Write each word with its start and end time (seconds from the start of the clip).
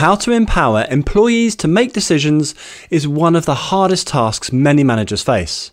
how 0.00 0.14
to 0.14 0.32
empower 0.32 0.86
employees 0.88 1.54
to 1.54 1.68
make 1.68 1.92
decisions 1.92 2.54
is 2.88 3.06
one 3.06 3.36
of 3.36 3.44
the 3.44 3.54
hardest 3.54 4.06
tasks 4.06 4.50
many 4.50 4.82
managers 4.82 5.22
face. 5.22 5.72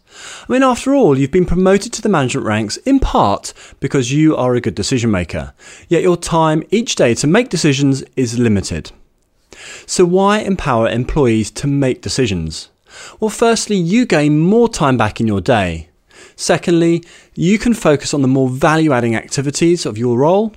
I 0.49 0.51
mean, 0.51 0.63
after 0.63 0.93
all, 0.93 1.17
you've 1.17 1.31
been 1.31 1.45
promoted 1.45 1.93
to 1.93 2.01
the 2.01 2.09
management 2.09 2.45
ranks 2.45 2.75
in 2.77 2.99
part 2.99 3.53
because 3.79 4.11
you 4.11 4.35
are 4.35 4.53
a 4.53 4.59
good 4.59 4.75
decision 4.75 5.11
maker, 5.11 5.53
yet 5.87 6.01
your 6.01 6.17
time 6.17 6.61
each 6.71 6.95
day 6.95 7.13
to 7.13 7.25
make 7.25 7.47
decisions 7.47 8.03
is 8.17 8.37
limited. 8.37 8.91
So, 9.85 10.03
why 10.03 10.39
empower 10.39 10.89
employees 10.89 11.49
to 11.51 11.67
make 11.67 12.01
decisions? 12.01 12.67
Well, 13.21 13.29
firstly, 13.29 13.77
you 13.77 14.05
gain 14.05 14.39
more 14.39 14.67
time 14.67 14.97
back 14.97 15.21
in 15.21 15.27
your 15.27 15.39
day. 15.39 15.86
Secondly, 16.37 17.03
you 17.33 17.57
can 17.57 17.73
focus 17.73 18.13
on 18.13 18.21
the 18.21 18.27
more 18.27 18.47
value 18.47 18.93
adding 18.93 19.15
activities 19.15 19.87
of 19.87 19.97
your 19.97 20.19
role. 20.19 20.53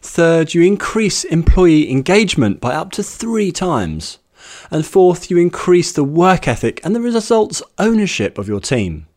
Third, 0.00 0.54
you 0.54 0.62
increase 0.62 1.24
employee 1.24 1.90
engagement 1.90 2.60
by 2.60 2.72
up 2.72 2.92
to 2.92 3.02
three 3.02 3.50
times. 3.50 4.18
And 4.70 4.86
fourth, 4.86 5.30
you 5.30 5.38
increase 5.38 5.90
the 5.90 6.04
work 6.04 6.46
ethic 6.46 6.80
and 6.84 6.94
the 6.94 7.00
results 7.00 7.62
ownership 7.78 8.38
of 8.38 8.46
your 8.46 8.60
team. 8.60 9.08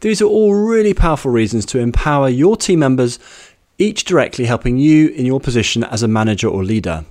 These 0.00 0.20
are 0.20 0.26
all 0.26 0.54
really 0.54 0.92
powerful 0.92 1.30
reasons 1.30 1.64
to 1.66 1.78
empower 1.78 2.28
your 2.28 2.58
team 2.58 2.80
members, 2.80 3.18
each 3.78 4.04
directly 4.04 4.44
helping 4.44 4.76
you 4.76 5.08
in 5.08 5.24
your 5.24 5.40
position 5.40 5.82
as 5.82 6.02
a 6.02 6.08
manager 6.08 6.46
or 6.46 6.62
leader. 6.62 7.06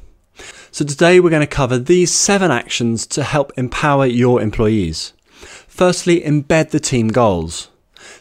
So, 0.72 0.86
today 0.86 1.20
we're 1.20 1.32
going 1.32 1.42
to 1.42 1.48
cover 1.48 1.80
these 1.80 2.14
seven 2.14 2.52
actions 2.52 3.08
to 3.08 3.24
help 3.24 3.52
empower 3.58 4.06
your 4.06 4.42
employees. 4.42 5.14
Firstly, 5.68 6.22
embed 6.22 6.70
the 6.70 6.80
team 6.80 7.08
goals. 7.08 7.70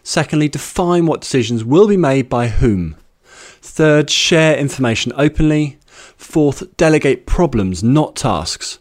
Secondly, 0.02 0.48
define 0.48 1.06
what 1.06 1.20
decisions 1.20 1.64
will 1.64 1.86
be 1.86 1.96
made 1.96 2.28
by 2.28 2.48
whom. 2.48 2.96
Third, 3.24 4.10
share 4.10 4.56
information 4.56 5.12
openly. 5.16 5.78
Fourth, 6.16 6.76
delegate 6.76 7.26
problems, 7.26 7.82
not 7.82 8.16
tasks. 8.16 8.78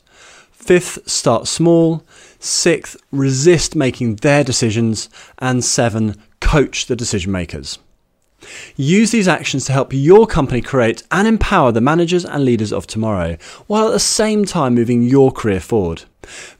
Fifth, 0.51 1.09
start 1.09 1.47
small. 1.47 2.03
Sixth, 2.39 2.97
resist 3.11 3.75
making 3.75 4.17
their 4.17 4.43
decisions. 4.43 5.09
And 5.39 5.63
seven, 5.63 6.15
coach 6.39 6.87
the 6.87 6.95
decision 6.95 7.31
makers. 7.31 7.77
Use 8.75 9.11
these 9.11 9.27
actions 9.27 9.65
to 9.65 9.73
help 9.73 9.93
your 9.93 10.25
company 10.25 10.61
create 10.61 11.03
and 11.11 11.27
empower 11.27 11.71
the 11.71 11.81
managers 11.81 12.25
and 12.25 12.43
leaders 12.43 12.73
of 12.73 12.87
tomorrow, 12.87 13.37
while 13.67 13.87
at 13.87 13.93
the 13.93 13.99
same 13.99 14.45
time 14.45 14.73
moving 14.73 15.03
your 15.03 15.31
career 15.31 15.59
forward. 15.59 16.03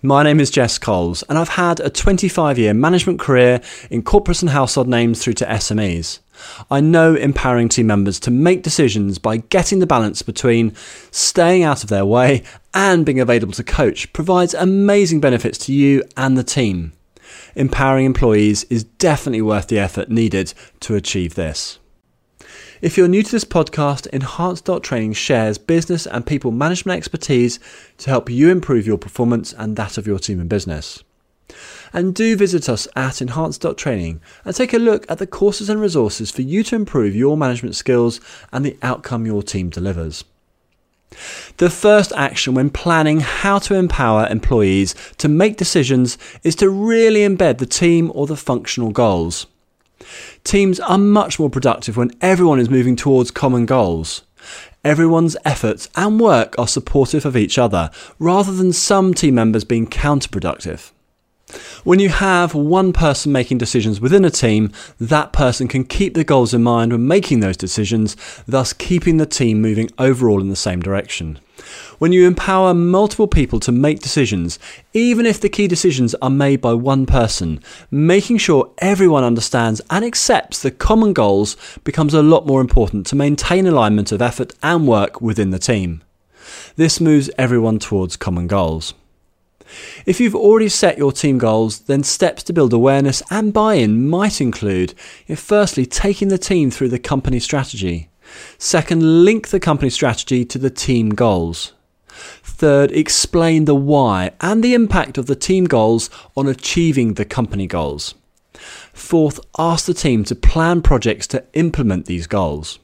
My 0.02 0.24
name 0.24 0.40
is 0.40 0.50
Jess 0.50 0.78
Coles, 0.78 1.24
and 1.24 1.38
I've 1.38 1.50
had 1.50 1.80
a 1.80 1.90
25 1.90 2.58
year 2.58 2.74
management 2.74 3.20
career 3.20 3.62
in 3.90 4.04
corporates 4.04 4.42
and 4.42 4.52
household 4.52 4.88
names 4.88 5.24
through 5.24 5.34
to 5.34 5.46
SMEs. 5.46 6.20
I 6.70 6.80
know 6.82 7.16
empowering 7.16 7.70
team 7.70 7.88
members 7.88 8.20
to 8.22 8.32
make 8.32 8.64
decisions 8.64 9.20
by 9.20 9.38
getting 9.38 9.80
the 9.80 9.88
balance 9.88 10.22
between 10.22 10.74
staying 11.12 11.64
out 11.64 11.84
of 11.84 11.90
their 11.90 12.06
way 12.06 12.44
and 12.74 13.06
being 13.06 13.20
available 13.20 13.54
to 13.54 13.64
coach 13.64 14.12
provides 14.14 14.54
amazing 14.54 15.20
benefits 15.20 15.58
to 15.60 15.74
you 15.74 16.04
and 16.18 16.38
the 16.38 16.44
team 16.44 16.94
empowering 17.56 18.06
employees 18.06 18.64
is 18.66 18.84
definitely 18.84 19.42
worth 19.42 19.68
the 19.68 19.80
effort 19.80 20.10
needed 20.10 20.54
to 20.82 20.96
achieve 20.96 21.36
this. 21.36 21.80
If 22.82 22.98
you're 22.98 23.08
new 23.08 23.22
to 23.22 23.32
this 23.32 23.46
podcast, 23.46 24.12
Enhance 24.12 24.64
Training 24.82 25.14
shares 25.14 25.60
business 25.60 26.08
and 26.08 26.26
people 26.26 26.50
management 26.50 26.98
expertise 26.98 27.60
to 28.00 28.10
help 28.10 28.28
you 28.28 28.50
improve 28.50 28.88
your 28.88 28.98
performance 28.98 29.54
and 29.54 29.76
that 29.76 30.00
of 30.00 30.08
your 30.08 30.18
team 30.18 30.40
and 30.40 30.50
business. 30.50 31.04
And 31.94 32.16
do 32.16 32.36
visit 32.36 32.68
us 32.68 32.88
at 32.96 33.22
Enhance 33.22 33.60
Training 33.78 34.20
and 34.44 34.56
take 34.56 34.74
a 34.74 34.80
look 34.80 35.06
at 35.12 35.20
the 35.20 35.28
courses 35.28 35.70
and 35.70 35.80
resources 35.80 36.32
for 36.32 36.42
you 36.42 36.64
to 36.64 36.76
improve 36.76 37.16
your 37.16 37.38
management 37.38 37.76
skills 37.76 38.20
and 38.52 38.66
the 38.66 38.80
outcome 38.82 39.28
your 39.28 39.44
team 39.44 39.70
delivers. 39.70 40.24
The 41.58 41.70
first 41.70 42.12
action 42.14 42.56
when 42.56 42.72
planning 42.72 43.20
how 43.20 43.60
to 43.60 43.76
empower 43.76 44.26
employees 44.26 44.96
to 45.20 45.28
make 45.28 45.58
decisions 45.58 46.18
is 46.44 46.56
to 46.56 46.70
really 46.72 47.20
embed 47.20 47.60
the 47.60 47.68
team 47.68 48.12
or 48.16 48.26
the 48.26 48.36
functional 48.36 48.90
goals. 48.90 49.46
Teams 50.44 50.80
are 50.80 50.98
much 50.98 51.40
more 51.40 51.50
productive 51.50 51.98
when 51.98 52.12
everyone 52.22 52.60
is 52.60 52.70
moving 52.70 52.96
towards 52.96 53.32
common 53.32 53.66
goals. 53.66 54.24
Everyone's 54.84 55.38
efforts 55.46 55.90
and 55.96 56.20
work 56.20 56.56
are 56.58 56.68
supportive 56.68 57.26
of 57.26 57.38
each 57.38 57.58
other, 57.58 57.92
rather 58.18 58.52
than 58.52 58.74
some 58.74 59.14
team 59.14 59.36
members 59.36 59.64
being 59.64 59.88
counterproductive. 59.88 60.92
When 61.84 62.00
you 62.00 62.10
have 62.10 62.54
one 62.54 62.94
person 62.94 63.32
making 63.32 63.58
decisions 63.58 64.00
within 64.00 64.26
a 64.26 64.30
team, 64.30 64.72
that 65.00 65.34
person 65.34 65.68
can 65.68 65.84
keep 65.84 66.14
the 66.14 66.24
goals 66.24 66.54
in 66.54 66.64
mind 66.64 66.92
when 66.92 67.08
making 67.08 67.40
those 67.40 67.58
decisions, 67.58 68.16
thus 68.48 68.74
keeping 68.74 69.18
the 69.18 69.26
team 69.26 69.62
moving 69.62 69.90
overall 69.98 70.42
in 70.42 70.50
the 70.50 70.56
same 70.56 70.80
direction. 70.80 71.40
When 72.00 72.12
you 72.12 72.26
empower 72.26 72.74
multiple 72.74 73.28
people 73.28 73.60
to 73.62 73.72
make 73.72 74.00
decisions, 74.00 74.58
even 74.94 75.26
if 75.26 75.40
the 75.40 75.50
key 75.50 75.68
decisions 75.68 76.16
are 76.16 76.30
made 76.30 76.62
by 76.62 76.74
one 76.74 77.06
person, 77.06 77.62
making 77.92 78.40
sure 78.40 78.72
everyone 78.80 79.24
understands 79.24 79.82
and 79.90 80.04
accepts 80.04 80.62
the 80.62 80.72
common 80.72 81.14
goals 81.14 81.56
becomes 81.84 82.14
a 82.14 82.24
lot 82.24 82.48
more 82.48 82.62
important 82.62 83.06
to 83.08 83.16
maintain 83.16 83.68
alignment 83.68 84.12
of 84.12 84.22
effort 84.22 84.54
and 84.64 84.88
work 84.88 85.22
within 85.22 85.52
the 85.52 85.60
team. 85.60 86.04
This 86.76 87.00
moves 87.00 87.30
everyone 87.38 87.80
towards 87.80 88.18
common 88.18 88.48
goals. 88.48 88.94
If 90.06 90.20
you've 90.20 90.36
already 90.36 90.70
set 90.70 90.98
your 90.98 91.12
team 91.12 91.38
goals, 91.38 91.80
then 91.80 92.04
steps 92.04 92.44
to 92.44 92.54
build 92.54 92.74
awareness 92.74 93.24
and 93.30 93.54
buy 93.54 93.76
in 93.76 94.08
might 94.10 94.42
include 94.42 94.94
firstly, 95.36 95.86
taking 95.86 96.28
the 96.28 96.38
team 96.38 96.72
through 96.72 96.90
the 96.90 97.00
company 97.00 97.40
strategy. 97.40 98.10
Second, 98.58 99.26
link 99.26 99.50
the 99.50 99.60
company 99.60 99.90
strategy 99.90 100.46
to 100.46 100.58
the 100.58 100.70
team 100.70 101.10
goals. 101.10 101.74
Third, 102.44 102.92
explain 102.92 103.66
the 103.66 103.76
why 103.76 104.32
and 104.42 104.64
the 104.64 104.74
impact 104.74 105.18
of 105.18 105.26
the 105.26 105.36
team 105.36 105.66
goals 105.66 106.10
on 106.36 106.48
achieving 106.48 107.16
the 107.16 107.26
company 107.26 107.68
goals. 107.68 108.16
Fourth, 108.94 109.40
ask 109.58 109.86
the 109.86 109.94
team 109.94 110.24
to 110.26 110.36
plan 110.36 110.82
projects 110.82 111.28
to 111.28 111.44
implement 111.54 112.06
these 112.06 112.28
goals. 112.28 112.80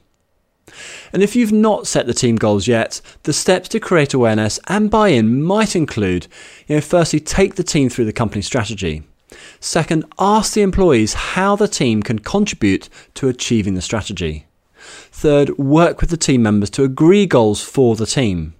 And 1.12 1.22
if 1.22 1.34
you've 1.34 1.52
not 1.52 1.86
set 1.86 2.06
the 2.06 2.14
team 2.14 2.36
goals 2.36 2.66
yet, 2.66 3.00
the 3.22 3.32
steps 3.32 3.68
to 3.70 3.80
create 3.80 4.14
awareness 4.14 4.58
and 4.68 4.90
buy 4.90 5.08
in 5.08 5.42
might 5.42 5.76
include 5.76 6.26
you 6.66 6.76
know, 6.76 6.80
firstly, 6.80 7.20
take 7.20 7.54
the 7.54 7.62
team 7.62 7.88
through 7.88 8.04
the 8.04 8.12
company 8.12 8.42
strategy. 8.42 9.02
Second, 9.60 10.04
ask 10.18 10.54
the 10.54 10.62
employees 10.62 11.14
how 11.14 11.56
the 11.56 11.68
team 11.68 12.02
can 12.02 12.18
contribute 12.18 12.88
to 13.14 13.28
achieving 13.28 13.74
the 13.74 13.82
strategy. 13.82 14.46
Third, 15.10 15.58
work 15.58 16.00
with 16.00 16.10
the 16.10 16.16
team 16.16 16.42
members 16.42 16.70
to 16.70 16.84
agree 16.84 17.26
goals 17.26 17.62
for 17.62 17.96
the 17.96 18.06
team. 18.06 18.54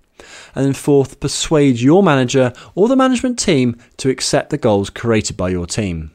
And 0.55 0.67
then 0.67 0.75
fourth, 0.75 1.21
persuade 1.21 1.79
your 1.79 2.03
manager 2.03 2.53
or 2.75 2.89
the 2.89 2.97
management 2.97 3.39
team 3.39 3.77
to 3.99 4.11
accept 4.11 4.51
the 4.51 4.59
goals 4.59 4.91
created 4.91 5.37
by 5.37 5.51
your 5.51 5.67
team 5.67 6.11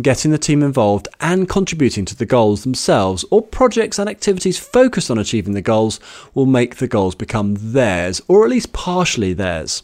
getting 0.00 0.30
the 0.30 0.38
team 0.38 0.62
involved 0.62 1.08
and 1.20 1.48
contributing 1.48 2.04
to 2.04 2.16
the 2.16 2.26
goals 2.26 2.62
themselves 2.62 3.24
or 3.30 3.42
projects 3.42 3.98
and 3.98 4.08
activities 4.08 4.58
focused 4.58 5.10
on 5.10 5.18
achieving 5.18 5.54
the 5.54 5.62
goals 5.62 6.00
will 6.34 6.46
make 6.46 6.76
the 6.76 6.88
goals 6.88 7.14
become 7.14 7.56
theirs 7.58 8.20
or 8.28 8.44
at 8.44 8.50
least 8.50 8.72
partially 8.72 9.32
theirs. 9.32 9.82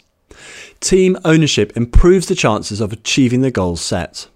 Team 0.81 1.17
ownership 1.25 1.77
improves 1.77 2.27
the 2.27 2.35
chances 2.35 2.81
of 2.81 2.93
achieving 2.93 3.41
the 3.41 3.51
goals 3.51 3.81
set. 3.81 4.29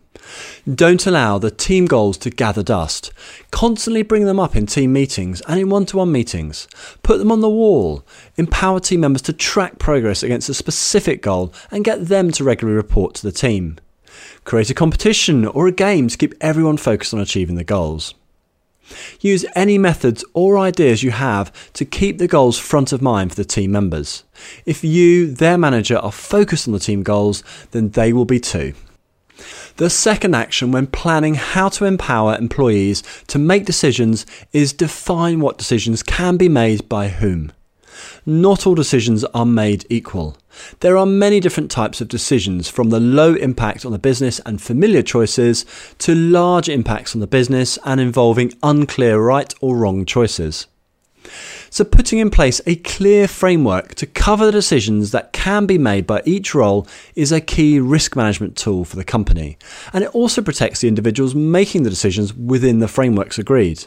Don't 0.73 1.07
allow 1.07 1.39
the 1.39 1.51
team 1.51 1.87
goals 1.87 2.17
to 2.19 2.31
gather 2.31 2.63
dust. 2.63 3.13
Constantly 3.51 4.03
bring 4.03 4.25
them 4.25 4.39
up 4.39 4.55
in 4.55 4.67
team 4.67 4.93
meetings 4.93 5.41
and 5.43 5.59
in 5.59 5.69
one 5.69 5.87
to 5.87 5.97
one 5.97 6.13
meetings. 6.13 6.69
Put 7.03 7.19
them 7.19 7.33
on 7.33 7.41
the 7.41 7.49
wall. 7.49 8.05
Empower 8.37 8.81
team 8.81 9.01
members 9.01 9.23
to 9.23 9.33
track 9.33 9.79
progress 9.79 10.23
against 10.23 10.49
a 10.49 10.55
specific 10.55 11.23
goal 11.23 11.53
and 11.71 11.85
get 11.85 12.07
them 12.07 12.31
to 12.33 12.45
regularly 12.45 12.77
report 12.77 13.15
to 13.17 13.23
the 13.23 13.33
team. 13.33 13.79
Create 14.45 14.71
a 14.71 14.75
competition 14.75 15.47
or 15.47 15.67
a 15.67 15.73
game 15.73 16.09
to 16.09 16.19
keep 16.19 16.35
everyone 16.41 16.77
focused 16.77 17.15
on 17.15 17.21
achieving 17.21 17.57
the 17.57 17.65
goals. 17.65 18.15
Use 19.21 19.45
any 19.55 19.79
methods 19.79 20.25
or 20.35 20.59
ideas 20.59 21.03
you 21.03 21.11
have 21.13 21.53
to 21.75 21.85
keep 21.85 22.19
the 22.19 22.29
goals 22.29 22.59
front 22.59 22.93
of 22.93 23.03
mind 23.03 23.31
for 23.31 23.37
the 23.37 23.45
team 23.45 23.73
members. 23.73 24.25
If 24.67 24.83
you, 24.83 25.31
their 25.31 25.59
manager, 25.59 25.99
are 25.99 26.13
focused 26.13 26.67
on 26.67 26.73
the 26.73 26.81
team 26.81 27.03
goals, 27.03 27.45
then 27.71 27.91
they 27.91 28.13
will 28.13 28.25
be 28.25 28.41
too. 28.41 28.75
The 29.77 29.91
second 29.91 30.35
action 30.35 30.73
when 30.73 30.87
planning 30.89 31.35
how 31.35 31.69
to 31.71 31.87
empower 31.87 32.37
employees 32.37 33.03
to 33.29 33.39
make 33.39 33.65
decisions 33.65 34.27
is 34.53 34.73
define 34.73 35.41
what 35.41 35.57
decisions 35.57 36.03
can 36.03 36.37
be 36.37 36.49
made 36.49 36.89
by 36.89 37.09
whom. 37.09 37.53
Not 38.27 38.67
all 38.67 38.75
decisions 38.75 39.25
are 39.25 39.47
made 39.47 39.87
equal. 39.89 40.37
There 40.81 40.97
are 40.97 41.07
many 41.07 41.41
different 41.41 41.71
types 41.71 42.01
of 42.01 42.09
decisions, 42.09 42.69
from 42.69 42.91
the 42.91 43.01
low 43.01 43.35
impact 43.35 43.85
on 43.85 43.93
the 43.93 43.99
business 43.99 44.41
and 44.47 44.61
familiar 44.61 45.03
choices 45.03 45.65
to 45.99 46.15
large 46.15 46.69
impacts 46.69 47.15
on 47.15 47.21
the 47.21 47.27
business 47.27 47.79
and 47.85 48.01
involving 48.01 48.53
unclear 48.63 49.21
right 49.21 49.53
or 49.61 49.77
wrong 49.77 50.05
choices. 50.05 50.67
So, 51.73 51.85
putting 51.85 52.19
in 52.19 52.31
place 52.31 52.61
a 52.67 52.75
clear 52.75 53.29
framework 53.29 53.95
to 53.97 54.07
cover 54.07 54.47
the 54.47 54.53
decisions 54.53 55.13
that 55.13 55.33
can 55.33 55.67
be 55.67 55.79
made 55.79 56.05
by 56.05 56.21
each 56.25 56.53
role 56.53 56.87
is 57.15 57.31
a 57.31 57.41
key 57.41 57.79
risk 57.79 58.17
management 58.17 58.57
tool 58.57 58.85
for 58.85 58.97
the 58.97 59.05
company, 59.05 59.57
and 59.93 60.03
it 60.03 60.11
also 60.11 60.43
protects 60.43 60.81
the 60.81 60.89
individuals 60.89 61.35
making 61.35 61.85
the 61.85 61.91
decisions 61.91 62.35
within 62.35 62.81
the 62.81 62.89
frameworks 62.89 63.39
agreed. 63.39 63.87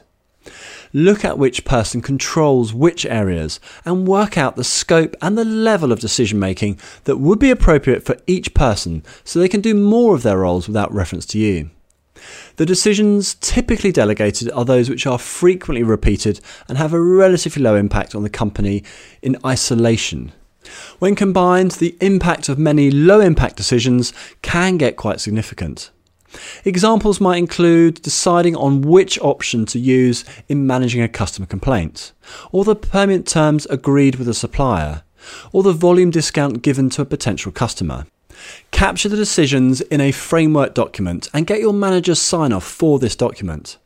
Look 0.96 1.26
at 1.26 1.40
which 1.40 1.66
person 1.66 2.02
controls 2.02 2.72
which 2.72 3.04
areas 3.08 3.60
and 3.84 4.08
work 4.08 4.38
out 4.38 4.56
the 4.56 4.64
scope 4.64 5.16
and 5.24 5.36
the 5.36 5.44
level 5.44 5.92
of 5.92 6.00
decision 6.00 6.38
making 6.38 6.80
that 7.06 7.18
would 7.18 7.40
be 7.40 7.50
appropriate 7.50 8.06
for 8.06 8.18
each 8.28 8.54
person 8.54 9.04
so 9.24 9.40
they 9.40 9.50
can 9.50 9.62
do 9.62 9.74
more 9.74 10.14
of 10.14 10.22
their 10.22 10.38
roles 10.38 10.68
without 10.68 10.94
reference 10.94 11.26
to 11.28 11.40
you. 11.40 11.72
The 12.58 12.66
decisions 12.66 13.34
typically 13.36 13.92
delegated 13.92 14.52
are 14.52 14.64
those 14.64 14.88
which 14.88 15.08
are 15.08 15.18
frequently 15.18 15.82
repeated 15.82 16.40
and 16.70 16.78
have 16.78 16.94
a 16.94 17.02
relatively 17.02 17.64
low 17.64 17.76
impact 17.76 18.14
on 18.14 18.22
the 18.22 18.30
company 18.30 18.84
in 19.24 19.38
isolation. 19.44 20.32
When 21.00 21.16
combined, 21.16 21.72
the 21.72 21.98
impact 22.02 22.50
of 22.50 22.60
many 22.60 22.92
low 22.92 23.20
impact 23.20 23.58
decisions 23.58 24.14
can 24.44 24.78
get 24.78 24.96
quite 24.96 25.20
significant. 25.20 25.90
Examples 26.66 27.22
might 27.22 27.38
include 27.38 28.02
deciding 28.02 28.56
on 28.56 28.82
which 28.82 29.20
option 29.20 29.66
to 29.68 29.80
use 29.80 30.26
in 30.48 30.68
managing 30.68 31.02
a 31.02 31.08
customer 31.08 31.46
complaint, 31.46 32.12
or 32.52 32.64
the 32.64 32.76
payment 32.76 33.28
terms 33.28 33.66
agreed 33.68 34.16
with 34.16 34.28
a 34.28 34.34
supplier, 34.34 35.04
or 35.52 35.64
the 35.64 35.74
volume 35.74 36.12
discount 36.12 36.62
given 36.62 36.90
to 36.90 37.02
a 37.02 37.06
potential 37.06 37.52
customer. 37.52 38.06
Capture 38.72 39.10
the 39.10 39.16
decisions 39.16 39.82
in 39.82 40.02
a 40.02 40.12
framework 40.12 40.74
document 40.74 41.30
and 41.34 41.48
get 41.48 41.60
your 41.60 41.74
manager's 41.74 42.20
sign 42.20 42.52
off 42.52 42.64
for 42.64 43.00
this 43.00 43.16
document. 43.16 43.78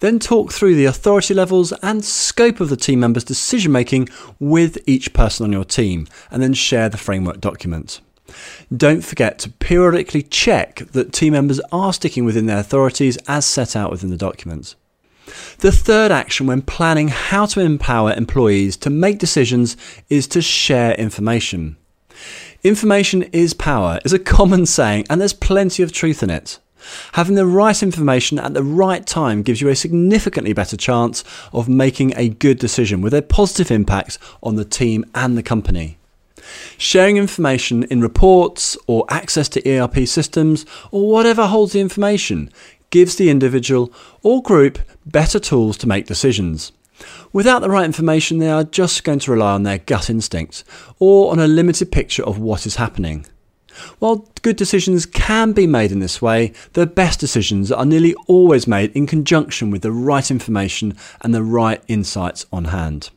Then 0.00 0.18
talk 0.18 0.52
through 0.52 0.74
the 0.74 0.86
authority 0.86 1.34
levels 1.34 1.72
and 1.82 2.04
scope 2.04 2.60
of 2.60 2.70
the 2.70 2.76
team 2.76 3.00
members' 3.00 3.22
decision 3.22 3.70
making 3.70 4.08
with 4.40 4.78
each 4.86 5.12
person 5.12 5.44
on 5.44 5.52
your 5.52 5.64
team, 5.64 6.08
and 6.30 6.42
then 6.42 6.54
share 6.54 6.88
the 6.88 6.96
framework 6.96 7.40
document. 7.40 8.00
Don't 8.74 9.04
forget 9.04 9.38
to 9.40 9.50
periodically 9.50 10.22
check 10.22 10.76
that 10.92 11.12
team 11.12 11.32
members 11.32 11.60
are 11.72 11.92
sticking 11.92 12.24
within 12.24 12.46
their 12.46 12.58
authorities 12.58 13.16
as 13.28 13.46
set 13.46 13.76
out 13.76 13.90
within 13.90 14.10
the 14.10 14.16
document. 14.16 14.74
The 15.58 15.72
third 15.72 16.10
action 16.10 16.46
when 16.46 16.62
planning 16.62 17.08
how 17.08 17.46
to 17.46 17.60
empower 17.60 18.12
employees 18.12 18.76
to 18.78 18.90
make 18.90 19.18
decisions 19.18 19.76
is 20.08 20.26
to 20.28 20.42
share 20.42 20.94
information. 20.94 21.76
Information 22.62 23.22
is 23.24 23.54
power 23.54 24.00
is 24.04 24.12
a 24.12 24.18
common 24.18 24.66
saying, 24.66 25.06
and 25.08 25.20
there's 25.20 25.32
plenty 25.32 25.82
of 25.82 25.92
truth 25.92 26.22
in 26.22 26.30
it. 26.30 26.58
Having 27.12 27.36
the 27.36 27.46
right 27.46 27.82
information 27.82 28.38
at 28.38 28.54
the 28.54 28.64
right 28.64 29.06
time 29.06 29.42
gives 29.42 29.60
you 29.60 29.68
a 29.68 29.76
significantly 29.76 30.52
better 30.52 30.76
chance 30.76 31.22
of 31.52 31.68
making 31.68 32.12
a 32.16 32.28
good 32.28 32.58
decision 32.58 33.00
with 33.00 33.14
a 33.14 33.22
positive 33.22 33.70
impact 33.70 34.18
on 34.42 34.56
the 34.56 34.64
team 34.64 35.04
and 35.14 35.36
the 35.36 35.42
company. 35.42 35.98
Sharing 36.78 37.16
information 37.16 37.84
in 37.84 38.00
reports 38.00 38.76
or 38.86 39.04
access 39.08 39.48
to 39.50 39.68
ERP 39.68 40.06
systems 40.06 40.66
or 40.90 41.10
whatever 41.10 41.46
holds 41.46 41.72
the 41.72 41.80
information 41.80 42.50
gives 42.90 43.16
the 43.16 43.30
individual 43.30 43.92
or 44.22 44.42
group 44.42 44.78
better 45.06 45.38
tools 45.38 45.76
to 45.78 45.88
make 45.88 46.06
decisions. 46.06 46.72
Without 47.32 47.60
the 47.60 47.70
right 47.70 47.84
information, 47.84 48.38
they 48.38 48.50
are 48.50 48.64
just 48.64 49.04
going 49.04 49.20
to 49.20 49.30
rely 49.30 49.52
on 49.52 49.62
their 49.62 49.78
gut 49.78 50.10
instinct 50.10 50.64
or 50.98 51.32
on 51.32 51.38
a 51.38 51.46
limited 51.46 51.90
picture 51.90 52.24
of 52.24 52.38
what 52.38 52.66
is 52.66 52.76
happening. 52.76 53.24
While 53.98 54.28
good 54.42 54.56
decisions 54.56 55.06
can 55.06 55.52
be 55.52 55.66
made 55.66 55.92
in 55.92 56.00
this 56.00 56.20
way, 56.20 56.52
the 56.72 56.86
best 56.86 57.20
decisions 57.20 57.70
are 57.72 57.86
nearly 57.86 58.14
always 58.26 58.66
made 58.66 58.94
in 58.96 59.06
conjunction 59.06 59.70
with 59.70 59.82
the 59.82 59.92
right 59.92 60.30
information 60.30 60.96
and 61.20 61.32
the 61.32 61.42
right 61.42 61.82
insights 61.88 62.44
on 62.52 62.66
hand. 62.66 63.10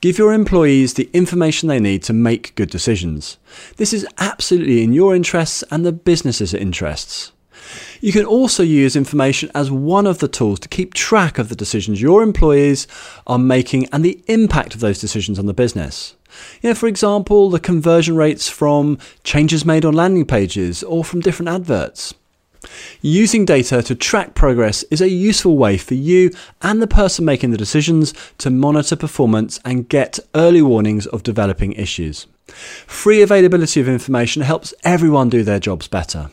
Give 0.00 0.18
your 0.18 0.32
employees 0.32 0.94
the 0.94 1.10
information 1.12 1.68
they 1.68 1.80
need 1.80 2.02
to 2.04 2.12
make 2.12 2.54
good 2.54 2.70
decisions. 2.70 3.38
This 3.76 3.92
is 3.92 4.06
absolutely 4.18 4.82
in 4.82 4.92
your 4.92 5.14
interests 5.14 5.62
and 5.70 5.84
the 5.84 5.92
business's 5.92 6.54
interests. 6.54 7.32
You 8.00 8.12
can 8.12 8.24
also 8.24 8.62
use 8.62 8.96
information 8.96 9.50
as 9.54 9.70
one 9.70 10.06
of 10.06 10.18
the 10.18 10.28
tools 10.28 10.60
to 10.60 10.68
keep 10.68 10.94
track 10.94 11.38
of 11.38 11.48
the 11.48 11.56
decisions 11.56 12.02
your 12.02 12.22
employees 12.22 12.86
are 13.26 13.38
making 13.38 13.86
and 13.92 14.04
the 14.04 14.22
impact 14.26 14.74
of 14.74 14.80
those 14.80 15.00
decisions 15.00 15.38
on 15.38 15.46
the 15.46 15.54
business. 15.54 16.16
You 16.60 16.70
know, 16.70 16.74
for 16.74 16.88
example, 16.88 17.50
the 17.50 17.60
conversion 17.60 18.16
rates 18.16 18.48
from 18.48 18.98
changes 19.22 19.64
made 19.64 19.84
on 19.84 19.94
landing 19.94 20.26
pages 20.26 20.82
or 20.82 21.04
from 21.04 21.20
different 21.20 21.50
adverts. 21.50 22.14
Using 23.00 23.44
data 23.44 23.82
to 23.82 23.94
track 23.94 24.34
progress 24.34 24.82
is 24.84 25.00
a 25.00 25.08
useful 25.08 25.56
way 25.56 25.76
for 25.76 25.94
you 25.94 26.30
and 26.60 26.80
the 26.80 26.86
person 26.86 27.24
making 27.24 27.50
the 27.50 27.56
decisions 27.56 28.14
to 28.38 28.50
monitor 28.50 28.96
performance 28.96 29.58
and 29.64 29.88
get 29.88 30.18
early 30.34 30.62
warnings 30.62 31.06
of 31.06 31.22
developing 31.22 31.72
issues. 31.72 32.26
Free 32.46 33.22
availability 33.22 33.80
of 33.80 33.88
information 33.88 34.42
helps 34.42 34.74
everyone 34.84 35.28
do 35.28 35.42
their 35.42 35.60
jobs 35.60 35.88
better. 35.88 36.30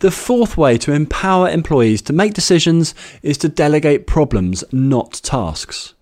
The 0.00 0.10
fourth 0.10 0.56
way 0.56 0.76
to 0.78 0.92
empower 0.92 1.48
employees 1.48 2.02
to 2.02 2.12
make 2.12 2.34
decisions 2.34 2.94
is 3.22 3.38
to 3.38 3.48
delegate 3.48 4.06
problems, 4.06 4.64
not 4.72 5.20
tasks. 5.22 5.94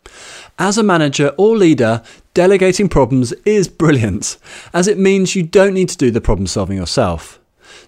As 0.59 0.79
a 0.79 0.83
manager 0.83 1.35
or 1.37 1.57
leader, 1.57 2.03
delegating 2.35 2.89
problems 2.89 3.33
is 3.45 3.69
brilliant, 3.83 4.39
as 4.73 4.89
it 4.89 4.99
means 4.99 5.37
you 5.37 5.43
don't 5.43 5.75
need 5.75 5.89
to 5.91 5.97
do 5.97 6.11
the 6.11 6.21
problem 6.21 6.47
solving 6.47 6.77
yourself. 6.77 7.39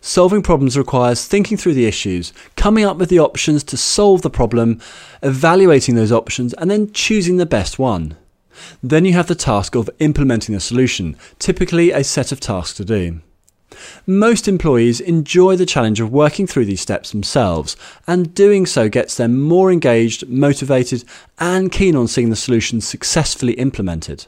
Solving 0.01 0.43
problems 0.43 0.77
requires 0.77 1.27
thinking 1.27 1.57
through 1.57 1.75
the 1.75 1.87
issues, 1.87 2.33
coming 2.57 2.85
up 2.85 2.97
with 2.97 3.09
the 3.09 3.19
options 3.19 3.63
to 3.65 3.77
solve 3.77 4.23
the 4.23 4.31
problem, 4.31 4.81
evaluating 5.23 5.95
those 5.95 6.13
options, 6.13 6.55
and 6.55 6.71
then 6.71 6.93
choosing 6.93 7.37
the 7.37 7.47
best 7.47 7.79
one. 7.79 8.17
Then 8.83 9.05
you 9.05 9.13
have 9.15 9.27
the 9.27 9.35
task 9.35 9.75
of 9.75 9.91
implementing 9.99 10.55
the 10.55 10.61
solution, 10.61 11.17
typically 11.39 11.91
a 11.91 12.05
set 12.05 12.33
of 12.33 12.41
tasks 12.41 12.77
to 12.77 12.85
do. 12.85 13.21
Most 14.07 14.47
employees 14.47 15.01
enjoy 15.01 15.57
the 15.57 15.67
challenge 15.67 16.01
of 16.01 16.13
working 16.13 16.47
through 16.47 16.67
these 16.67 16.81
steps 16.81 17.11
themselves, 17.11 17.77
and 18.07 18.35
doing 18.35 18.67
so 18.67 18.89
gets 18.89 19.17
them 19.17 19.41
more 19.41 19.73
engaged, 19.73 20.29
motivated, 20.29 21.05
and 21.39 21.73
keen 21.73 21.97
on 21.97 22.07
seeing 22.07 22.31
the 22.31 22.37
solution 22.37 22.81
successfully 22.81 23.55
implemented. 23.55 24.27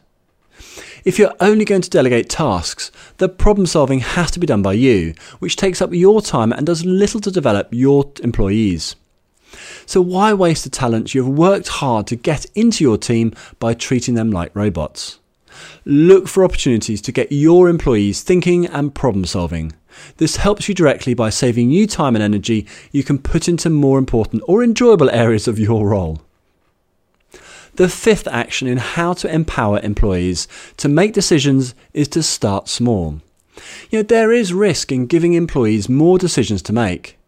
If 1.07 1.21
you're 1.21 1.37
only 1.39 1.65
going 1.65 1.83
to 1.83 1.89
delegate 1.89 2.29
tasks, 2.29 2.91
the 3.19 3.29
problem 3.29 3.67
solving 3.67 4.01
has 4.01 4.33
to 4.33 4.41
be 4.41 4.47
done 4.49 4.61
by 4.61 4.73
you, 4.73 5.15
which 5.39 5.55
takes 5.55 5.81
up 5.81 5.95
your 5.95 6.21
time 6.21 6.51
and 6.51 6.67
does 6.67 6.85
little 6.85 7.21
to 7.21 7.31
develop 7.31 7.69
your 7.71 8.11
employees. 8.25 8.97
So, 9.87 10.01
why 10.01 10.33
waste 10.33 10.65
the 10.65 10.71
talent 10.71 11.15
you 11.15 11.23
have 11.23 11.33
worked 11.33 11.69
hard 11.69 12.09
to 12.09 12.17
get 12.17 12.47
into 12.57 12.83
your 12.83 12.99
team 12.99 13.33
by 13.61 13.73
treating 13.73 14.15
them 14.15 14.33
like 14.33 14.51
robots? 14.57 15.21
Look 15.85 16.27
for 16.27 16.45
opportunities 16.45 17.01
to 17.03 17.13
get 17.13 17.31
your 17.31 17.69
employees 17.69 18.25
thinking 18.25 18.67
and 18.67 18.93
problem 18.93 19.27
solving. 19.27 19.75
This 20.17 20.35
helps 20.35 20.69
you 20.69 20.75
directly 20.75 21.15
by 21.15 21.31
saving 21.31 21.71
you 21.71 21.87
time 21.87 22.17
and 22.17 22.23
energy 22.23 22.67
you 22.91 23.05
can 23.05 23.19
put 23.19 23.49
into 23.49 23.71
more 23.71 24.01
important 24.01 24.43
or 24.49 24.61
enjoyable 24.61 25.11
areas 25.11 25.47
of 25.47 25.57
your 25.57 25.89
role. 25.89 26.26
The 27.77 27.89
fifth 27.91 28.27
action 28.29 28.69
in 28.69 28.79
how 28.79 29.13
to 29.15 29.33
empower 29.33 29.81
employees 29.81 30.49
to 30.79 30.89
make 30.89 31.13
decisions 31.13 31.75
is 31.93 32.09
to 32.09 32.23
start 32.23 32.69
small. 32.69 33.21
You 33.91 33.99
know, 33.99 34.03
there 34.03 34.33
is 34.33 34.55
risk 34.55 34.91
in 34.91 35.07
giving 35.07 35.35
employees 35.35 35.89
more 35.89 36.19
decisions 36.19 36.63
to 36.63 36.73
make. 36.73 37.19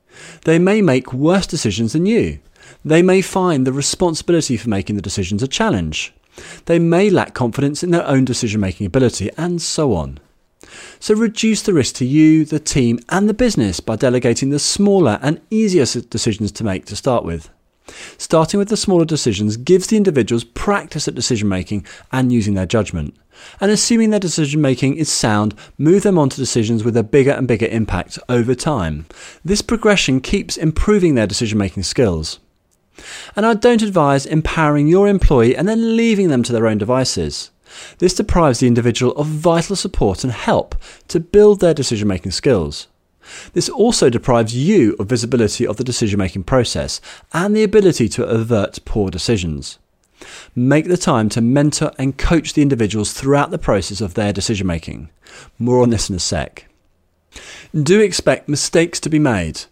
They 0.45 0.59
may 0.59 0.81
make 0.81 1.13
worse 1.13 1.47
decisions 1.47 1.93
than 1.93 2.07
you. 2.07 2.39
They 2.83 3.03
may 3.03 3.21
find 3.21 3.67
the 3.67 3.73
responsibility 3.73 4.57
for 4.57 4.71
making 4.71 4.97
the 4.97 5.03
decisions 5.03 5.43
a 5.43 5.49
challenge. 5.49 6.15
They 6.65 6.79
may 6.79 7.11
lack 7.11 7.35
confidence 7.35 7.83
in 7.83 7.91
their 7.91 8.07
own 8.07 8.25
decision 8.25 8.61
making 8.61 8.87
ability, 8.87 9.31
and 9.37 9.61
so 9.61 9.95
on. 9.95 10.19
So 10.99 11.15
reduce 11.15 11.63
the 11.63 11.75
risk 11.75 11.97
to 11.97 12.07
you, 12.07 12.45
the 12.45 12.59
team, 12.59 13.01
and 13.09 13.29
the 13.29 13.35
business 13.35 13.81
by 13.81 13.97
delegating 13.97 14.51
the 14.51 14.59
smaller 14.59 15.19
and 15.21 15.41
easier 15.51 15.85
decisions 15.85 16.53
to 16.53 16.65
make 16.65 16.87
to 16.87 16.97
start 16.97 17.25
with. 17.25 17.51
Starting 18.17 18.59
with 18.59 18.69
the 18.69 18.77
smaller 18.77 19.05
decisions 19.05 19.57
gives 19.57 19.87
the 19.87 19.97
individuals 19.97 20.45
practice 20.45 21.09
at 21.09 21.15
decision 21.15 21.49
making 21.49 21.87
and 22.13 22.33
using 22.33 22.55
their 22.55 22.67
judgment. 22.67 23.17
And 23.61 23.71
assuming 23.71 24.11
their 24.11 24.21
decision 24.21 24.61
making 24.61 24.97
is 24.97 25.11
sound, 25.11 25.55
move 25.79 26.03
them 26.03 26.19
on 26.19 26.29
to 26.31 26.37
decisions 26.37 26.85
with 26.85 26.97
a 26.97 27.03
bigger 27.03 27.31
and 27.31 27.47
bigger 27.47 27.67
impact 27.67 28.19
over 28.29 28.55
time. 28.55 29.07
This 29.45 29.63
progression 29.63 30.21
keeps 30.21 30.57
improving 30.57 31.15
their 31.15 31.27
decision 31.27 31.59
making 31.59 31.85
skills. 31.85 32.41
And 33.37 33.47
I 33.47 33.55
don't 33.55 33.83
advise 33.83 34.27
empowering 34.27 34.89
your 34.89 35.07
employee 35.07 35.57
and 35.57 35.69
then 35.69 35.97
leaving 35.97 36.29
them 36.29 36.43
to 36.43 36.53
their 36.53 36.67
own 36.67 36.79
devices. 36.79 37.51
This 37.99 38.15
deprives 38.15 38.61
the 38.61 38.67
individual 38.67 39.13
of 39.13 39.27
vital 39.27 39.77
support 39.77 40.25
and 40.25 40.33
help 40.33 40.75
to 41.09 41.21
build 41.21 41.61
their 41.61 41.75
decision 41.75 42.09
making 42.09 42.33
skills. 42.33 42.89
This 43.53 43.69
also 43.69 44.11
deprives 44.11 44.57
you 44.57 44.97
of 44.99 45.09
visibility 45.09 45.67
of 45.67 45.77
the 45.77 45.85
decision 45.85 46.19
making 46.19 46.45
process 46.45 47.01
and 47.33 47.57
the 47.57 47.63
ability 47.63 48.09
to 48.11 48.25
avert 48.25 48.79
poor 48.85 49.11
decisions. 49.11 49.79
Make 50.55 50.87
the 50.87 50.97
time 50.97 51.29
to 51.31 51.41
mentor 51.41 51.93
and 51.99 52.19
coach 52.19 52.55
the 52.55 52.63
individuals 52.63 53.13
throughout 53.13 53.51
the 53.51 53.59
process 53.59 54.01
of 54.01 54.15
their 54.15 54.33
decision 54.33 54.67
making. 54.67 55.11
More 55.59 55.83
on 55.83 55.91
this 55.91 56.11
in 56.11 56.17
a 56.17 56.19
sec. 56.19 56.67
Do 57.75 58.01
expect 58.01 58.49
mistakes 58.49 58.99
to 59.01 59.11
be 59.11 59.19
made. 59.19 59.63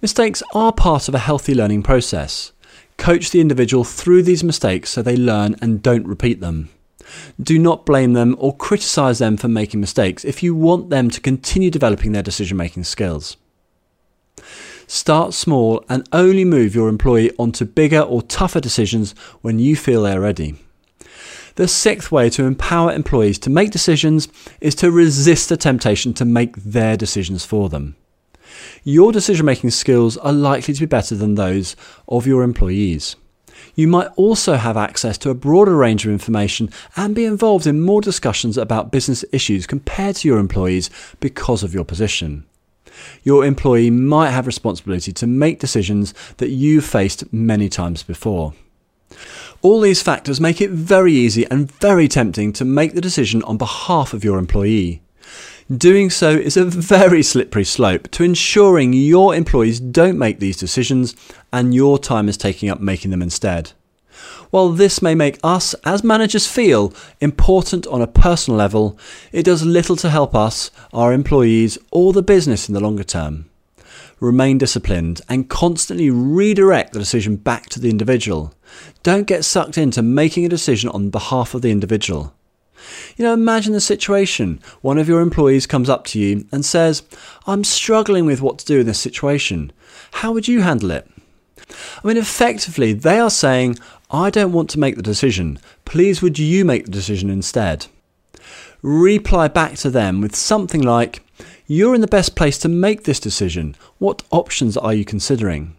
Mistakes 0.00 0.42
are 0.54 0.72
part 0.72 1.08
of 1.08 1.14
a 1.14 1.18
healthy 1.18 1.54
learning 1.54 1.82
process. 1.82 2.52
Coach 2.96 3.30
the 3.30 3.40
individual 3.40 3.84
through 3.84 4.22
these 4.22 4.44
mistakes 4.44 4.90
so 4.90 5.02
they 5.02 5.16
learn 5.16 5.56
and 5.60 5.82
don't 5.82 6.06
repeat 6.06 6.40
them. 6.40 6.68
Do 7.40 7.58
not 7.58 7.86
blame 7.86 8.12
them 8.12 8.36
or 8.38 8.56
criticize 8.56 9.18
them 9.18 9.36
for 9.36 9.48
making 9.48 9.80
mistakes 9.80 10.24
if 10.24 10.42
you 10.42 10.54
want 10.54 10.90
them 10.90 11.10
to 11.10 11.20
continue 11.20 11.70
developing 11.70 12.12
their 12.12 12.22
decision 12.22 12.56
making 12.56 12.84
skills. 12.84 13.36
Start 14.86 15.34
small 15.34 15.84
and 15.88 16.08
only 16.12 16.44
move 16.44 16.74
your 16.74 16.88
employee 16.88 17.30
onto 17.38 17.64
bigger 17.64 18.00
or 18.00 18.22
tougher 18.22 18.60
decisions 18.60 19.14
when 19.42 19.58
you 19.58 19.76
feel 19.76 20.02
they're 20.02 20.20
ready. 20.20 20.56
The 21.56 21.68
sixth 21.68 22.10
way 22.12 22.30
to 22.30 22.44
empower 22.44 22.92
employees 22.92 23.38
to 23.40 23.50
make 23.50 23.70
decisions 23.70 24.28
is 24.60 24.74
to 24.76 24.90
resist 24.90 25.48
the 25.48 25.56
temptation 25.56 26.14
to 26.14 26.24
make 26.24 26.54
their 26.56 26.96
decisions 26.96 27.44
for 27.44 27.68
them. 27.68 27.96
Your 28.84 29.12
decision 29.12 29.44
making 29.44 29.70
skills 29.70 30.16
are 30.16 30.32
likely 30.32 30.72
to 30.72 30.80
be 30.80 30.86
better 30.86 31.14
than 31.14 31.34
those 31.34 31.76
of 32.08 32.26
your 32.26 32.42
employees. 32.42 33.16
You 33.78 33.86
might 33.86 34.08
also 34.16 34.54
have 34.54 34.76
access 34.76 35.16
to 35.18 35.30
a 35.30 35.34
broader 35.34 35.76
range 35.76 36.04
of 36.04 36.10
information 36.10 36.68
and 36.96 37.14
be 37.14 37.24
involved 37.24 37.64
in 37.64 37.80
more 37.80 38.00
discussions 38.00 38.58
about 38.58 38.90
business 38.90 39.24
issues 39.30 39.68
compared 39.68 40.16
to 40.16 40.26
your 40.26 40.40
employees 40.40 40.90
because 41.20 41.62
of 41.62 41.72
your 41.72 41.84
position. 41.84 42.44
Your 43.22 43.44
employee 43.44 43.90
might 43.90 44.30
have 44.30 44.48
responsibility 44.48 45.12
to 45.12 45.28
make 45.28 45.60
decisions 45.60 46.12
that 46.38 46.48
you've 46.48 46.84
faced 46.84 47.32
many 47.32 47.68
times 47.68 48.02
before. 48.02 48.52
All 49.62 49.80
these 49.80 50.02
factors 50.02 50.40
make 50.40 50.60
it 50.60 50.70
very 50.70 51.12
easy 51.12 51.46
and 51.48 51.70
very 51.70 52.08
tempting 52.08 52.52
to 52.54 52.64
make 52.64 52.94
the 52.94 53.00
decision 53.00 53.44
on 53.44 53.58
behalf 53.58 54.12
of 54.12 54.24
your 54.24 54.38
employee. 54.38 55.02
Doing 55.76 56.08
so 56.08 56.30
is 56.30 56.56
a 56.56 56.64
very 56.64 57.22
slippery 57.22 57.64
slope 57.64 58.10
to 58.12 58.24
ensuring 58.24 58.94
your 58.94 59.34
employees 59.34 59.78
don't 59.78 60.16
make 60.18 60.40
these 60.40 60.56
decisions 60.56 61.14
and 61.52 61.74
your 61.74 61.98
time 61.98 62.26
is 62.26 62.38
taking 62.38 62.70
up 62.70 62.80
making 62.80 63.10
them 63.10 63.20
instead. 63.20 63.72
While 64.48 64.70
this 64.70 65.02
may 65.02 65.14
make 65.14 65.38
us 65.44 65.74
as 65.84 66.02
managers 66.02 66.46
feel 66.46 66.94
important 67.20 67.86
on 67.88 68.00
a 68.00 68.06
personal 68.06 68.56
level, 68.56 68.98
it 69.30 69.42
does 69.42 69.62
little 69.62 69.96
to 69.96 70.08
help 70.08 70.34
us, 70.34 70.70
our 70.94 71.12
employees, 71.12 71.76
or 71.90 72.14
the 72.14 72.22
business 72.22 72.66
in 72.66 72.72
the 72.72 72.80
longer 72.80 73.04
term. 73.04 73.50
Remain 74.20 74.56
disciplined 74.56 75.20
and 75.28 75.50
constantly 75.50 76.08
redirect 76.08 76.94
the 76.94 76.98
decision 76.98 77.36
back 77.36 77.66
to 77.68 77.78
the 77.78 77.90
individual. 77.90 78.54
Don't 79.02 79.26
get 79.26 79.44
sucked 79.44 79.76
into 79.76 80.00
making 80.00 80.46
a 80.46 80.48
decision 80.48 80.88
on 80.88 81.10
behalf 81.10 81.52
of 81.52 81.60
the 81.60 81.70
individual. 81.70 82.32
You 83.16 83.24
know, 83.24 83.32
imagine 83.32 83.72
the 83.72 83.80
situation. 83.80 84.60
One 84.80 84.98
of 84.98 85.08
your 85.08 85.20
employees 85.20 85.66
comes 85.66 85.88
up 85.88 86.04
to 86.06 86.18
you 86.18 86.46
and 86.52 86.64
says, 86.64 87.02
I'm 87.46 87.64
struggling 87.64 88.26
with 88.26 88.40
what 88.40 88.58
to 88.58 88.66
do 88.66 88.80
in 88.80 88.86
this 88.86 89.00
situation. 89.00 89.72
How 90.12 90.32
would 90.32 90.48
you 90.48 90.62
handle 90.62 90.90
it? 90.90 91.08
I 92.02 92.06
mean, 92.06 92.16
effectively, 92.16 92.92
they 92.92 93.18
are 93.18 93.30
saying, 93.30 93.78
I 94.10 94.30
don't 94.30 94.52
want 94.52 94.70
to 94.70 94.78
make 94.78 94.96
the 94.96 95.02
decision. 95.02 95.58
Please, 95.84 96.22
would 96.22 96.38
you 96.38 96.64
make 96.64 96.86
the 96.86 96.90
decision 96.90 97.30
instead? 97.30 97.86
Reply 98.80 99.48
back 99.48 99.74
to 99.78 99.90
them 99.90 100.20
with 100.20 100.34
something 100.34 100.80
like, 100.80 101.22
You're 101.66 101.94
in 101.94 102.00
the 102.00 102.06
best 102.06 102.36
place 102.36 102.58
to 102.58 102.68
make 102.68 103.04
this 103.04 103.20
decision. 103.20 103.76
What 103.98 104.22
options 104.30 104.76
are 104.76 104.94
you 104.94 105.04
considering? 105.04 105.74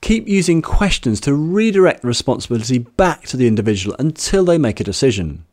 Keep 0.00 0.28
using 0.28 0.62
questions 0.62 1.20
to 1.20 1.34
redirect 1.34 2.02
the 2.02 2.08
responsibility 2.08 2.78
back 2.78 3.22
to 3.28 3.36
the 3.36 3.46
individual 3.46 3.96
until 3.98 4.44
they 4.44 4.58
make 4.58 4.80
a 4.80 4.84
decision. 4.84 5.44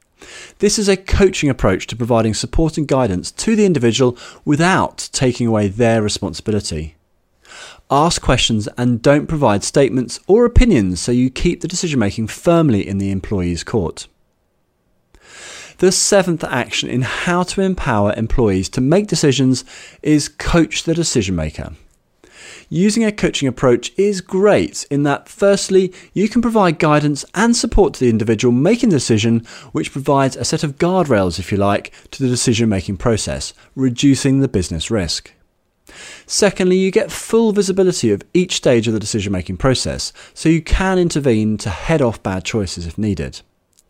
This 0.60 0.79
is 0.79 0.88
a 0.88 0.98
coaching 0.98 1.50
approach 1.50 1.88
to 1.88 1.95
providing 1.95 2.34
support 2.34 2.77
and 2.77 2.88
guidance 2.88 3.31
to 3.31 3.55
the 3.55 3.65
individual 3.65 4.17
without 4.43 5.10
taking 5.12 5.48
away 5.48 5.67
their 5.67 6.01
responsibility. 6.01 6.95
Ask 7.91 8.22
questions 8.22 8.67
and 8.77 9.01
don't 9.01 9.27
provide 9.27 9.63
statements 9.63 10.19
or 10.27 10.45
opinions 10.45 11.00
so 11.00 11.12
you 11.12 11.29
keep 11.29 11.62
the 11.62 11.67
decision 11.67 12.00
making 12.00 12.27
firmly 12.27 12.88
in 12.88 12.98
the 12.98 13.12
employee's 13.12 13.63
court. 13.63 14.07
The 15.77 15.91
seventh 15.91 16.43
action 16.43 16.89
in 16.89 17.01
how 17.01 17.43
to 17.43 17.62
empower 17.62 18.13
employees 18.13 18.69
to 18.69 18.81
make 18.81 19.07
decisions 19.07 19.65
is 20.01 20.29
coach 20.29 20.84
the 20.84 20.93
decision 20.93 21.36
maker. 21.36 21.74
Using 22.69 23.03
a 23.03 23.12
coaching 23.12 23.48
approach 23.48 23.91
is 23.98 24.22
great 24.22 24.86
in 24.89 25.03
that, 25.03 25.29
firstly, 25.29 25.93
you 26.13 26.27
can 26.27 26.41
provide 26.41 26.79
guidance 26.79 27.24
and 27.36 27.55
support 27.55 27.93
to 27.93 28.00
the 28.00 28.10
individual 28.10 28.51
making 28.51 28.89
the 28.89 28.95
decision, 28.95 29.45
which 29.72 29.91
provides 29.91 30.36
a 30.36 30.45
set 30.45 30.63
of 30.63 30.77
guardrails, 30.77 31.38
if 31.38 31.51
you 31.51 31.57
like, 31.57 31.93
to 32.12 32.24
the 32.24 32.29
decision 32.29 32.67
making 32.67 32.98
process, 32.98 33.53
reducing 33.75 34.39
the 34.39 34.48
business 34.48 34.89
risk. 34.89 35.31
Secondly, 36.25 36.77
you 36.77 36.89
get 36.89 37.12
full 37.12 37.51
visibility 37.51 38.12
of 38.12 38.24
each 38.34 38.55
stage 38.55 38.88
of 38.88 38.93
the 38.93 39.00
decision 39.00 39.31
making 39.31 39.57
process, 39.57 40.12
so 40.34 40.50
you 40.50 40.62
can 40.62 40.98
intervene 40.98 41.57
to 41.57 41.69
head 41.69 42.01
off 42.01 42.24
bad 42.24 42.43
choices 42.43 42.88
if 42.88 42.98
needed. 42.98 43.41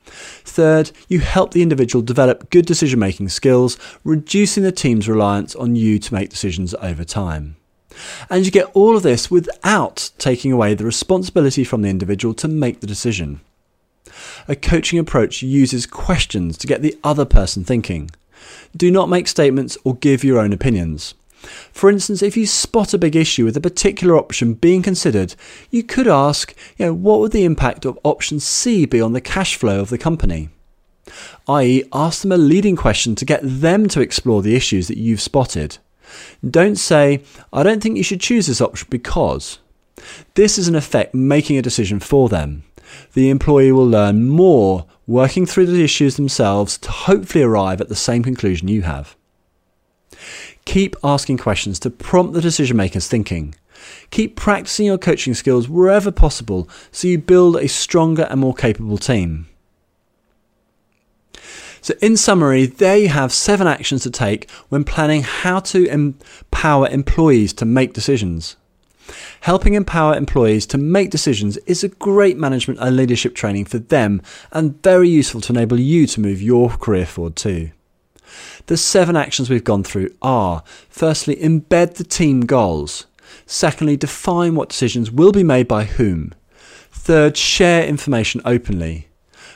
Third, 0.06 0.92
you 1.08 1.20
help 1.20 1.52
the 1.52 1.64
individual 1.64 2.04
develop 2.04 2.50
good 2.50 2.66
decision 2.66 3.00
making 3.00 3.30
skills, 3.30 3.80
reducing 4.04 4.64
the 4.64 4.72
team's 4.72 5.10
reliance 5.10 5.56
on 5.56 5.76
you 5.76 5.98
to 6.00 6.14
make 6.14 6.30
decisions 6.30 6.76
over 6.76 7.04
time. 7.04 7.56
And 8.30 8.46
you 8.46 8.52
get 8.52 8.70
all 8.74 8.96
of 8.96 9.04
this 9.04 9.32
without 9.32 10.12
taking 10.18 10.52
away 10.52 10.74
the 10.74 10.86
responsibility 10.86 11.64
from 11.64 11.82
the 11.82 11.90
individual 11.90 12.34
to 12.36 12.48
make 12.48 12.80
the 12.80 12.88
decision. 12.88 13.42
A 14.48 14.56
coaching 14.56 15.00
approach 15.00 15.42
uses 15.42 15.86
questions 15.86 16.58
to 16.58 16.68
get 16.68 16.82
the 16.82 16.98
other 17.04 17.26
person 17.26 17.64
thinking. 17.64 18.12
Do 18.76 18.92
not 18.92 19.10
make 19.10 19.28
statements 19.28 19.78
or 19.84 19.96
give 19.96 20.24
your 20.24 20.40
own 20.40 20.54
opinions. 20.54 21.16
For 21.72 21.90
instance, 21.90 22.22
if 22.22 22.36
you 22.36 22.46
spot 22.46 22.94
a 22.94 22.98
big 22.98 23.16
issue 23.16 23.46
with 23.46 23.58
a 23.58 23.62
particular 23.62 24.18
option 24.18 24.54
being 24.54 24.82
considered, 24.82 25.36
you 25.70 25.84
could 25.84 26.08
ask, 26.08 26.56
you 26.78 26.88
know, 26.88 26.94
what 26.94 27.20
would 27.20 27.32
the 27.32 27.46
impact 27.46 27.86
of 27.86 28.00
option 28.04 28.40
C 28.40 28.86
be 28.86 29.02
on 29.02 29.14
the 29.14 29.22
cash 29.22 29.56
flow 29.56 29.80
of 29.80 29.90
the 29.90 29.98
company? 29.98 30.50
i.e., 31.48 31.84
ask 31.94 32.24
them 32.24 32.32
a 32.32 32.38
leading 32.38 32.76
question 32.76 33.14
to 33.16 33.26
get 33.26 33.42
them 33.44 33.88
to 33.88 34.02
explore 34.02 34.42
the 34.42 34.56
issues 34.56 34.88
that 34.88 34.98
you've 34.98 35.22
spotted. 35.22 35.78
Don't 36.48 36.76
say, 36.76 37.24
I 37.52 37.64
don't 37.64 37.82
think 37.82 37.98
you 37.98 38.04
should 38.04 38.22
choose 38.22 38.48
this 38.48 38.62
option 38.62 38.88
because. 38.90 39.60
This 40.36 40.58
is 40.58 40.68
in 40.68 40.76
effect 40.76 41.16
making 41.16 41.58
a 41.58 41.62
decision 41.62 42.00
for 42.00 42.30
them. 42.30 42.64
The 43.14 43.30
employee 43.30 43.72
will 43.72 43.88
learn 43.88 44.28
more 44.28 44.86
working 45.08 45.46
through 45.46 45.68
the 45.68 45.84
issues 45.84 46.16
themselves 46.16 46.78
to 46.80 46.92
hopefully 46.92 47.44
arrive 47.44 47.82
at 47.82 47.90
the 47.90 47.96
same 47.96 48.24
conclusion 48.24 48.68
you 48.68 48.84
have. 48.84 49.16
Keep 50.66 50.96
asking 51.04 51.38
questions 51.38 51.80
to 51.80 51.90
prompt 51.90 52.34
the 52.34 52.42
decision 52.42 52.78
maker's 52.78 53.08
thinking. 53.08 53.56
Keep 54.10 54.36
practicing 54.36 54.86
your 54.86 54.98
coaching 54.98 55.34
skills 55.34 55.70
wherever 55.70 56.12
possible 56.12 56.70
so 56.92 57.08
you 57.08 57.18
build 57.18 57.58
a 57.58 57.68
stronger 57.68 58.24
and 58.24 58.40
more 58.40 58.54
capable 58.54 58.98
team. 58.98 59.48
So, 61.86 61.94
in 62.02 62.18
summary, 62.18 62.66
there 62.66 62.98
you 62.98 63.10
have 63.10 63.32
seven 63.32 63.68
actions 63.68 64.02
to 64.02 64.10
take 64.10 64.50
when 64.70 64.84
planning 64.84 65.22
how 65.22 65.60
to 65.60 65.86
empower 65.86 66.88
employees 66.88 67.54
to 67.54 67.66
make 67.66 67.94
decisions. 67.94 68.56
Helping 69.42 69.76
empower 69.76 70.16
employees 70.16 70.66
to 70.66 70.80
make 70.80 71.12
decisions 71.12 71.58
is 71.68 71.84
a 71.84 71.90
great 71.90 72.38
management 72.38 72.80
and 72.80 72.96
leadership 72.96 73.36
training 73.36 73.66
for 73.66 73.78
them 73.78 74.24
and 74.52 74.82
very 74.82 75.08
useful 75.08 75.42
to 75.42 75.54
enable 75.54 75.80
you 75.80 76.08
to 76.08 76.20
move 76.20 76.42
your 76.42 76.72
career 76.72 77.06
forward 77.06 77.36
too. 77.36 77.70
The 78.66 78.78
seven 78.78 79.16
actions 79.16 79.52
we've 79.52 79.64
gone 79.64 79.84
through 79.84 80.10
are 80.24 80.64
firstly, 80.90 81.36
embed 81.36 81.98
the 81.98 82.04
team 82.04 82.48
goals. 82.48 83.06
Secondly, 83.46 83.96
define 83.96 84.56
what 84.56 84.70
decisions 84.70 85.12
will 85.12 85.32
be 85.32 85.44
made 85.44 85.68
by 85.68 85.84
whom. 85.84 86.34
Third, 86.90 87.38
share 87.38 87.86
information 87.86 88.42
openly. 88.44 89.10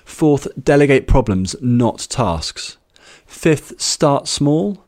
Fourth, 0.10 0.48
delegate 0.62 1.08
problems, 1.08 1.56
not 1.62 2.08
tasks. 2.10 2.78
Fifth, 3.26 3.80
start 3.80 4.28
small. 4.28 4.84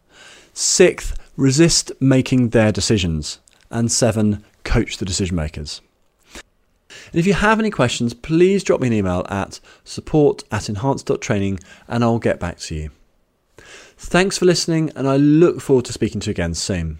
Sixth, 0.53 1.15
resist 1.37 1.91
making 2.01 2.49
their 2.49 2.71
decisions. 2.71 3.39
And 3.69 3.89
seven, 3.89 4.43
coach 4.65 4.97
the 4.97 5.05
decision 5.05 5.37
makers. 5.37 5.79
And 6.39 7.19
if 7.19 7.25
you 7.27 7.33
have 7.33 7.59
any 7.59 7.69
questions, 7.69 8.13
please 8.13 8.63
drop 8.63 8.81
me 8.81 8.87
an 8.87 8.93
email 8.93 9.25
at 9.29 9.61
support 9.85 10.43
at 10.51 10.67
enhance.training 10.67 11.59
and 11.87 12.03
I'll 12.03 12.19
get 12.19 12.39
back 12.39 12.57
to 12.59 12.75
you. 12.75 12.89
Thanks 13.97 14.37
for 14.37 14.45
listening, 14.45 14.91
and 14.95 15.07
I 15.07 15.15
look 15.15 15.61
forward 15.61 15.85
to 15.85 15.93
speaking 15.93 16.19
to 16.21 16.27
you 16.27 16.31
again 16.31 16.55
soon. 16.55 16.97